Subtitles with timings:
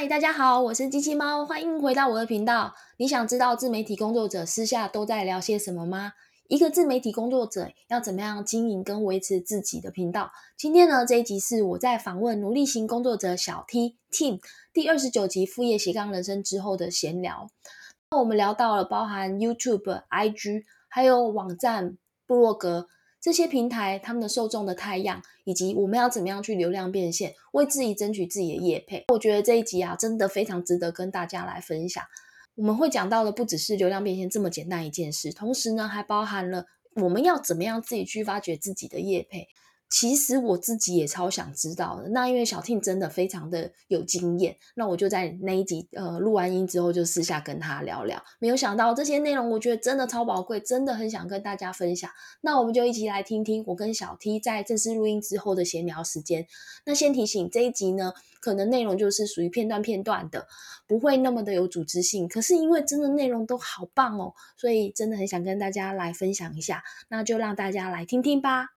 [0.00, 2.74] 嗨，大家好，我是机器猫，欢迎回到我的频道。
[2.96, 6.14] 你想知道自媒体工作者私下都在聊些什么吗？
[6.48, 10.32] 一个自媒体工作者要怎么样经营跟维持自己的频道？
[10.56, 14.40] 今天呢，这一集是我在访问努力型工作者小 T Team
[14.72, 17.50] 第二十九集副业斜杠人生之后的闲聊。
[18.10, 22.88] 那我们聊到了包含 YouTube、IG，还有网站、部落格。
[23.20, 29.04] 这些平台他们的受众的太阳，以及我们要怎么样去流量变现，为自己争取自己的业配。
[29.08, 32.02] 我觉得这一集啊，真的非常值得跟大家来分享。
[32.54, 36.64] 我们会讲到的不只是流量变现这么简单一件事，同时呢，还包含了
[36.96, 39.48] 我们要怎么样自己去发掘自己的业配。
[39.90, 42.08] 其实我自己也超想知道的。
[42.10, 48.22] 那因为小 T 真的非常的有经验，那我就在那一集呃录完音之后，就私下跟他聊聊。
[48.38, 52.08] 没有想到这些内容，我觉得真的超宝贵，真的很想跟大家分享。
[52.42, 56.46] 那我们就一起来听听我跟小 T 在正式录音之后的闲聊时间。
[56.84, 60.46] 那先提醒这一集呢，可能内容就是属于片段片段的，
[60.86, 62.28] 不会那么的有组织性。
[62.28, 66.84] 可是因为真的内容都好棒哦，所以真的很想跟大家来分享一下。
[67.08, 68.68] 那就让大家来听听吧。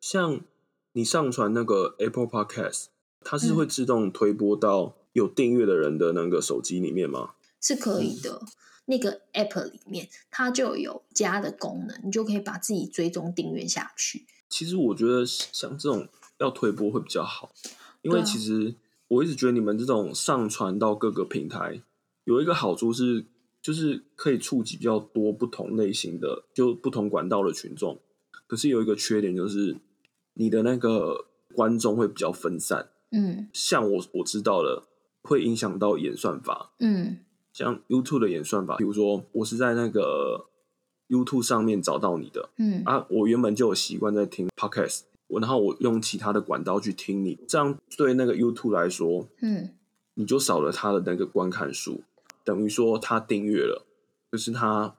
[0.00, 0.40] 像。
[0.96, 2.86] 你上传那个 Apple Podcast，
[3.20, 7.34] 它是会自动推播到有订阅的人的那个手机里面吗？
[7.60, 8.40] 是可以的，
[8.86, 14.24] 那个 App 里面它就有加的功能，你就可以把自己追踪订阅下去。
[14.48, 17.52] 其实我觉得像这种要推播会比较好，
[18.00, 18.74] 因为其实
[19.08, 21.82] 我一直觉得你们这种上传到各个平台
[22.24, 23.26] 有一个好处是，
[23.60, 28.00] 就是可以触及比较多不同类型的，就不同管道的群众。
[28.46, 29.76] 可是有一个缺点就是。
[30.38, 34.86] 你的那个观众会比较分散，嗯，像我我知道了，
[35.22, 37.18] 会影响到演算法，嗯，
[37.52, 40.46] 像 YouTube 的演算法，比如说我是在那个
[41.08, 42.82] YouTube 上面找到你的，嗯。
[42.84, 49.70] 啊，我原本就有习惯在听 Podcast，我然后我用其他的管道去听你，这样对那个 YouTube 来说，嗯，
[50.14, 52.02] 你就少了他的那个观看数，
[52.44, 53.86] 等于说他订阅了，
[54.30, 54.96] 就是他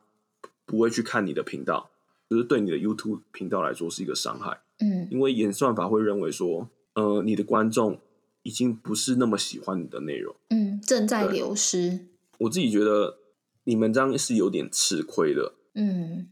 [0.65, 1.91] 不会去看你的频道，
[2.27, 4.61] 就是对你的 YouTube 频道来说是一个伤害。
[4.79, 7.99] 嗯，因为演算法会认为说，呃，你的观众
[8.43, 12.07] 已经不是那么喜欢你的内容，嗯，正在流失。
[12.37, 13.17] 我自己觉得
[13.63, 16.27] 你们这样是有点吃亏的，嗯，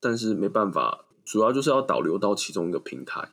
[0.00, 3.28] 但是没办法，主要就是要导流到其中一个平台。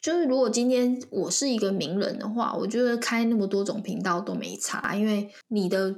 [0.00, 5.94] 就是如果今天我是一个名人的话，我觉得开那么多种频道都没差，因为你的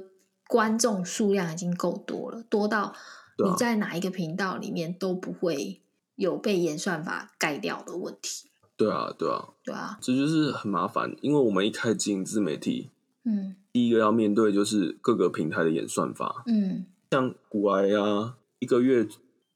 [0.47, 2.93] 观众数量已经够多了，多到
[3.37, 5.81] 你在哪一个频道里面都不会。
[6.19, 8.49] 有被演算法盖掉的问题。
[8.75, 12.89] 对啊，对啊，对啊，这就是很麻烦，因为我们一开经营自媒体，
[13.23, 19.07] 嗯，第一个要面对就是各个平台的演算法，嗯，像古埃啊，一个月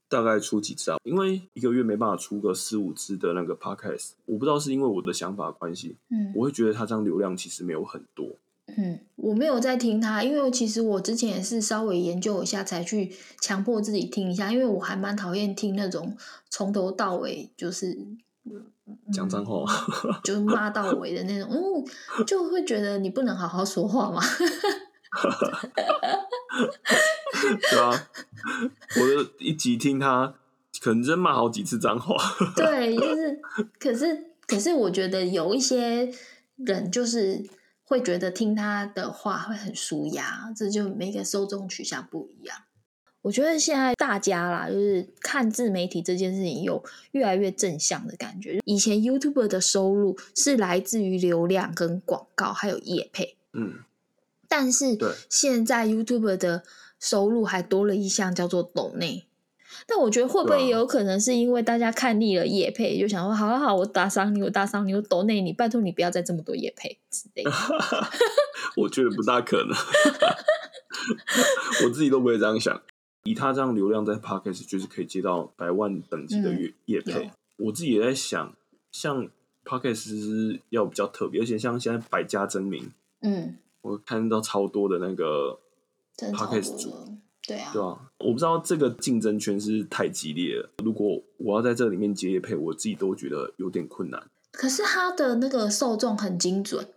[0.08, 0.98] 大概出几次啊？
[1.04, 8.38] 因为一个月没办法出个四五支的那个 podcast，我不知道是因为我的想法关系，嗯，我会觉得它这样流量其实没有很多。
[8.78, 16.18] 嗯，我没有在听他，因为其实我之前也是稍微研究一下才去强迫自己听一下，因为我还蛮讨厌听那种
[16.50, 17.98] 从头到尾就是
[19.12, 19.64] 讲脏话，
[20.24, 24.22] 就骂到尾的那种，嗯，就会觉得你不能好好说话嘛。
[27.70, 28.08] 对啊，
[29.00, 30.34] 我的一集听他
[30.82, 32.16] 可能真骂好几次脏话。
[32.56, 33.40] 对，就是，
[33.80, 36.12] 可是可是我觉得有一些
[36.56, 37.46] 人就是。
[37.94, 42.58] 会觉得听他的话会很舒压，这就每个受众取向不一样。
[43.22, 48.60] 我觉得现在大家啦，就是看自媒体这件事情有越来越正向的感觉。
[48.66, 53.76] 以前 YouTube 的收入是来自于流量跟广告，还有业配，嗯，
[54.48, 54.98] 但是
[55.30, 56.64] 现在 YouTube 的
[57.00, 59.28] 收入还多了一项叫做抖内。
[59.88, 67.52] 但我觉得会不会有可能是因为大家看腻了叶配，就想说好好好，我打赏你，我打赏你，我抖内你，拜托你不要再这么多叶配之类的。
[68.78, 69.72] 我觉得不大可能，
[71.86, 72.82] 我自己都不会这样想。
[73.26, 78.54] 以他这样流量在 Podcast 就是可以接到百万等级的月叶配，我自己也在想，
[78.92, 79.30] 像
[79.64, 82.92] Podcast 要比较特别，而且像现在百家争鸣，
[83.22, 85.58] 嗯，我看到超多的那个
[86.18, 87.18] Podcast 主。
[87.48, 90.70] 对啊，对啊，我不知道这个竞争圈是太激烈了。
[90.84, 94.30] 如果我要在这里面接配，我自己都觉得有点困难。
[94.52, 96.88] 可是他的那个受众很精准，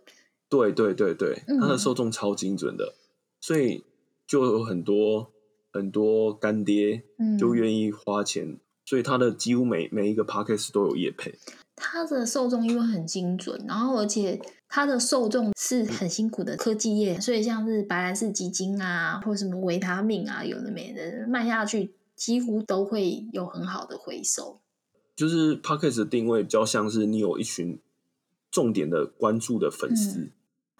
[0.49, 2.93] 对对对对，他的受众超精准的，
[3.41, 3.83] 所以
[4.25, 5.31] 就有很多
[5.73, 7.03] 很多干爹
[7.39, 11.33] 就愿意花钱，所以他的几乎每每一个 p a c k a g e 都有业配。
[11.77, 24.59] 他的受众因为很精准，然后而且它的受众是很辛苦的科技业，所以像是白兰氏基金啊，或什么维他命啊，有的没的卖下去，几乎都会有很好的回收。
[25.15, 27.79] 就是 p o c k e t 的定位比较像是你有一群
[28.51, 30.31] 重点的关注的粉丝，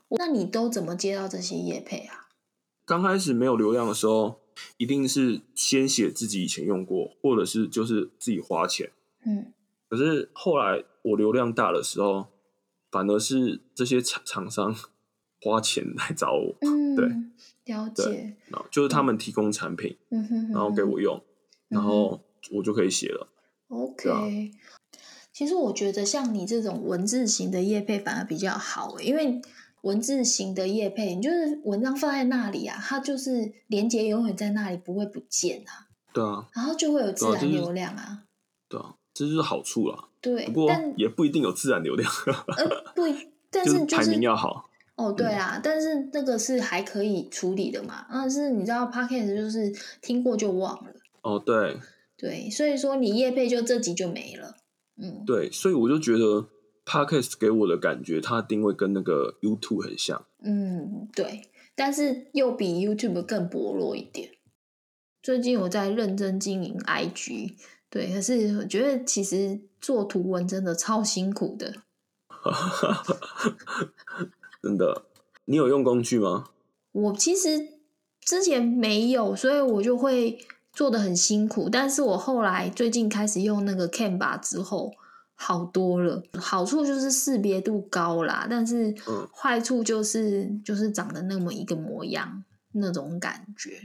[0.09, 2.27] 那你都怎么接到这些业配啊？
[2.85, 4.39] 刚开始没有流量的时候，
[4.77, 8.91] 一定是先写自己以前用过，或者是就是自己花钱。
[9.25, 9.51] 嗯，
[9.89, 12.27] 可是后来我流量大的时候，
[12.91, 14.75] 反而是这些厂厂商
[15.41, 17.07] 花钱来找我，嗯，对，
[17.65, 21.21] 了解，然后就是他们提供产品，嗯哼，然后给我用，
[21.69, 22.19] 然后
[22.51, 23.27] 我就可以写了。
[23.69, 24.51] OK，、
[25.33, 29.41] 其实我觉得像你这种文字型的业配反而比较好欸，因为
[29.81, 38.23] 文字型的业配，你就是文章放在那里啊，它就是连接永远在那里，不会不见啊，对啊，然后就会有自然流量啊。
[38.67, 40.05] 对啊，这就是好处啦。
[40.21, 42.11] 对不，过也不一定有自然流量，
[42.57, 43.15] 呃 不一，
[43.49, 44.69] 但就是排名要好。
[44.95, 48.05] 哦，对啊，但是那个是还可以处理的嘛。
[48.11, 49.71] 但是你知道 Podcast 就是
[50.01, 50.91] 听过就忘了，
[51.21, 51.77] 哦，对
[52.17, 54.55] 对，所以说你业配就这集就没了。
[54.97, 56.47] 嗯，对，所以我就觉得
[56.83, 60.25] Podcast 给我的感觉，它的定位跟那个 YouTube 很像。
[60.41, 61.43] 嗯，对，
[61.75, 64.31] 但是又比 YouTube 更薄弱一点。
[65.21, 67.53] 最近我在认真经营 IG，
[67.89, 71.73] 对，可是我觉得其实做图文真的超辛苦的。
[74.61, 75.05] 真的，
[75.45, 76.49] 你有用工具吗？
[76.91, 77.67] 我其实
[78.19, 80.39] 之前没有，所以我就会
[80.73, 81.69] 做的很辛苦。
[81.69, 84.93] 但是我后来最近开始用那个 Canva 之后，
[85.35, 86.23] 好多了。
[86.33, 92.43] 好处就是识别度高啦，但是嗯坏处就是就是长得那么一个模样
[92.73, 93.79] 那种感觉。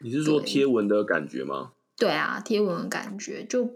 [0.00, 1.72] 你是说对贴文的感觉吗？
[2.02, 3.68] 对啊，贴文的感觉就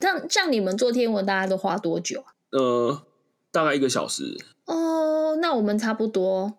[0.00, 2.32] 像像你们做贴文，大家都花多久啊？
[2.50, 3.02] 呃，
[3.50, 4.36] 大概一个小时。
[4.66, 6.54] 哦，那我们差不多。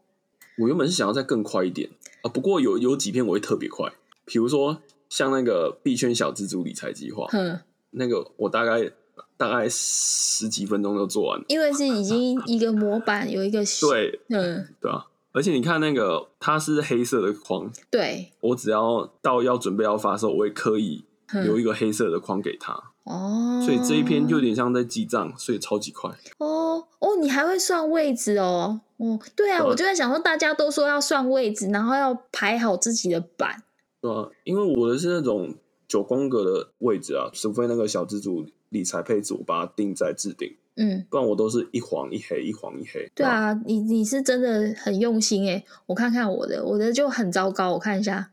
[0.57, 1.89] 我原本是想要再更快一点
[2.23, 3.91] 啊，不过有有几篇我会特别快，
[4.25, 7.59] 比如说像那个币圈小蜘蛛理财计划，嗯，
[7.91, 8.91] 那个我大概
[9.37, 11.45] 大概十几分钟就做完了。
[11.47, 22.73] 因为是已经 一个模板有一个对嗯，对啊，而且你看那个它是黑色的框，对，我只要到要准备要发售，我会刻意哼留一个黑色的框给他，
[23.03, 26.11] 哦，所以这一篇就有点像在记账，所以超级快。
[26.37, 28.81] 哦哦，你还会算位置哦。
[28.97, 33.63] 哦，对啊，我就在想说，大家都说要算位置，然后要排好自己的版。
[33.99, 35.55] 对啊，因为我的是那种
[35.87, 43.09] 九宫格的位置啊，除非那个小资主理财配置我把它定在置顶，嗯，不然我都是一黄一黑，一黄一黑。
[43.13, 45.63] 对啊，你你是真的很用心诶。
[45.85, 47.73] 我看看我的，我的就很糟糕。
[47.73, 48.29] 我看一下，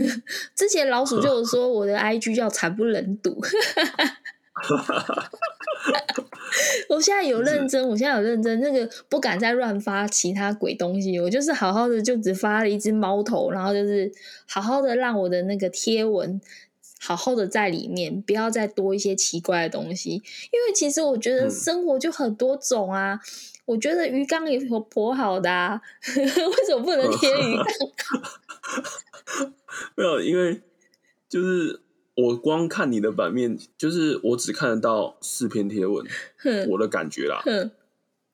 [0.54, 3.40] 之前老鼠就有说我的 IG 叫惨不忍睹。
[6.88, 14.10] 我现在有认真，我现在有认真，那个不敢再乱发其他鬼东西，我就是好好的就只发了一只猫头，然后就是
[14.48, 16.40] 好好的让我的那个贴文
[16.98, 20.10] 好好的在里面，不要再多一些奇怪的东西。
[20.12, 20.20] 因
[20.66, 23.18] 为其实我觉得嗯生活就很多种啊，
[23.64, 25.80] 我觉得鱼缸也颇颇好的啊，
[26.16, 26.26] 为
[26.66, 29.52] 什么不能贴鱼缸？
[29.94, 30.60] 没有，因为
[31.28, 31.80] 就是
[32.16, 36.04] 我光看你的版面，就是我只看得到四篇贴文，
[36.70, 37.40] 我的感觉啦。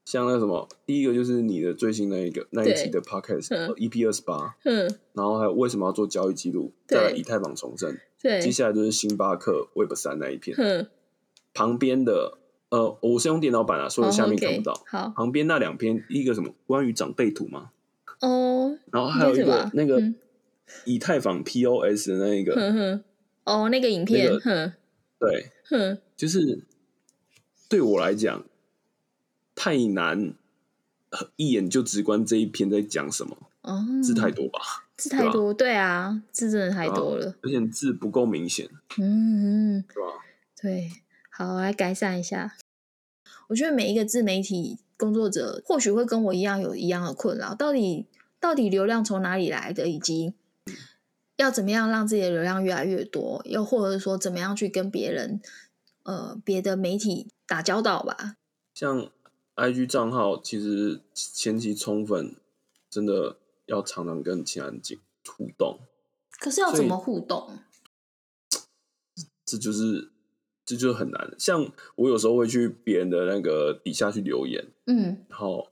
[0.04, 10.86] 哼像那什么，第一个就是你的最新那一个那一集的 podcast EP 二十八，嗯，然后还有为什么要做交易记录，对再来以太坊重生，接，下来就是星巴克 Web 三那一篇，嗯，
[11.52, 14.75] 旁边的呃，我是用电脑版啊，所以下面看不到。
[14.87, 17.70] 好旁边那两篇，第一个什么关于长辈图吗，
[18.20, 20.14] 哦， 然后还有一个那个嗯。
[20.87, 22.54] 以太坊 POS 的那一个，
[23.44, 24.32] 哦，那个影片，
[25.20, 26.64] 对，哼，就是
[27.68, 28.42] 对我来讲
[29.54, 30.34] 太难，
[31.11, 34.61] 呃一眼就直观这一篇在讲什么，哦，字太多吧，
[34.96, 38.68] 字太多，对啊，字真的太多了，而且字不够明显，
[38.99, 40.08] 嗯嗯，对吧？
[40.61, 40.90] 对，
[41.30, 42.56] 好，我来改善一下。
[43.49, 48.06] 我觉得每一个自媒体工作者或许会跟我一样有一样的困扰，到底
[48.40, 50.32] 到底流量从哪里来的，以及
[51.37, 55.40] 要怎么样让自己的流量越来越多，又或者说怎么样去跟别人
[56.04, 58.37] 呃别的媒体打交道吧。
[58.75, 59.11] 像
[59.56, 62.34] IG 账号，其实前期充分，
[62.90, 65.78] 真的要常常跟其他人进互动，
[66.40, 67.58] 可是要怎么互动？
[69.46, 70.11] 这就是
[70.64, 71.34] 这就是很难。
[71.38, 75.68] 像我有时候会去别人的那个底下去留言，嗯然后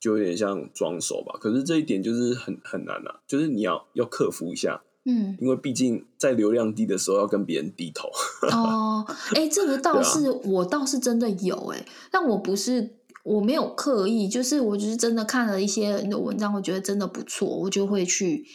[0.00, 1.38] 就有点像装熟吧。
[1.38, 8.08] 可是这一点就是很很难啊，就是你要要克服一下，嗯，因为毕竟在流量低的时候要跟别人低头。
[8.50, 9.06] 哦，
[9.36, 18.46] 哎，这个倒 是、我倒是真的有哎，但我不是我没有刻意，就是我就是真的看了一些人的文章，我觉得真的不错，我就会去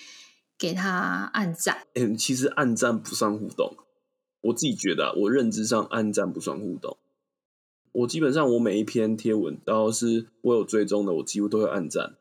[0.57, 1.85] 给他按赞。
[1.95, 3.75] 嗯，其实按赞不算互动，
[4.41, 6.97] 我自己觉得、啊，我认知上按赞不算互动。
[7.91, 12.15] 我基本上我每一篇贴文，然后是我有追踪的，我几乎都会按赞。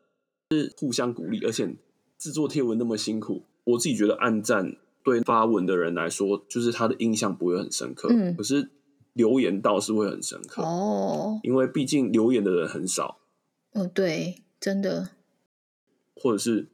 [0.51, 1.75] 是互相鼓励，而且
[2.17, 8.71] 制作贴文那么辛苦，我自己觉得按赞对发文的人来说，就是他的印象不会很深刻，嗯可是
[9.13, 13.19] 留言倒是会很深刻，哦，因为毕竟留言的人很少，
[13.73, 15.09] 哦，对，真的，
[16.15, 16.67] 或者是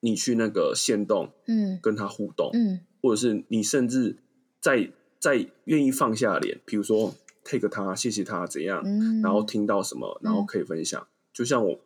[0.00, 1.78] 你去那个线动嗯。
[1.82, 2.80] 跟他互动，嗯。
[3.00, 4.18] 或者是你甚至
[4.60, 7.14] 在在愿意放下脸，比如说
[7.44, 11.04] take 他，谢谢他怎样，嗯，然后听到什么，然后可以分享。
[11.32, 11.80] 就像我，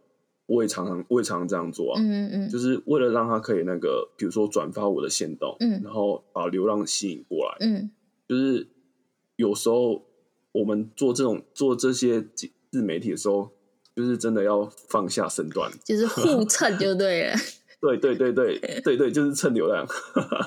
[0.47, 2.49] 我也常常我也常常这样做啊，嗯嗯。
[2.50, 5.81] 就是为了让他可以那个，比如说转发我的线动，嗯。
[5.83, 7.57] 然后把流量吸引过来。
[7.61, 7.90] 嗯。
[8.28, 8.66] 就是
[9.37, 10.05] 有时候
[10.52, 13.50] 我们做这种做这些自自媒体的时候，
[13.95, 15.71] 就是真的要放下身段。
[15.85, 17.37] 就是互蹭就对了。
[17.81, 19.87] 对对对对对对，就是蹭流量。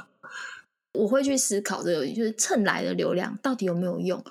[0.94, 4.24] 我会去思考这个，就是蹭来的流量到底有没有用？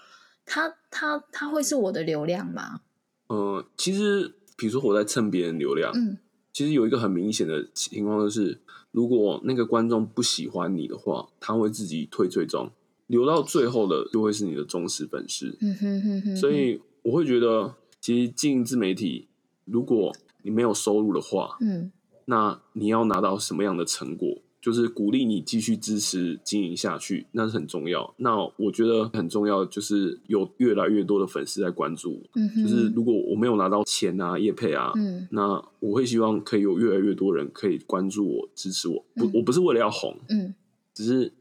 [0.45, 2.81] 它它它会是我的流量吗？
[3.29, 6.19] 嗯，其实比如说我在蹭别人流量，嗯
[6.53, 8.61] 其实有一个很明显的情况就是，
[8.91, 12.73] 如果那个观众不喜欢你的话，他会自己退追踪，
[13.09, 15.59] 留到最后的就会是你的忠实粉丝。
[15.61, 19.27] 嗯哼哼哼，所以我会觉得，其实经营自媒体，
[19.65, 21.91] 如果你没有收入的话，嗯
[22.27, 24.38] 那你要拿到什么样的成果？
[24.61, 28.12] 就是鼓励你继续支持经营下去，那是很重要。
[28.19, 32.41] 那我觉得很重要，就是有越来越多的粉丝在关注我。
[32.61, 39.03] 就是如果我没有拿到钱啊、业配啊，嗯那我会希望可以有越来越多人可以关注我、支持我。
[39.15, 40.53] 不，嗯我不是为了要红，嗯
[40.93, 41.33] 只是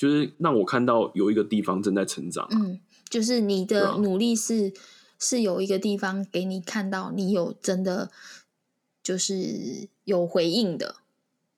[0.00, 2.48] 就是让我看到有一个地方正在成长。
[2.52, 2.80] 嗯，
[3.10, 4.72] 就是你的努力是、
[5.18, 8.10] 是有一个地方给你看到，你有真的
[9.02, 10.96] 就是有回应的。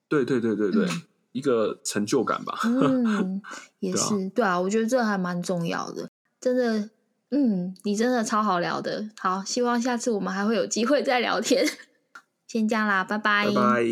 [0.09, 2.59] 对对对对对，嗯一个成就感吧。
[2.65, 3.41] 嗯，
[3.79, 6.09] 也 对啊是，对啊，我觉得这还蛮重要的，
[6.41, 6.89] 真的。
[7.31, 9.09] 嗯，你真的超好聊的。
[9.17, 11.65] 好，希望下次我们还会有机会再聊天。
[12.45, 13.45] 先这样啦，拜拜。
[13.47, 13.83] 拜拜。